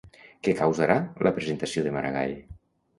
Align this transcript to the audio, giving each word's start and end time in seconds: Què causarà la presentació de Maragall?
Què 0.47 0.53
causarà 0.61 0.97
la 1.29 1.35
presentació 1.37 1.87
de 1.89 1.95
Maragall? 2.01 2.39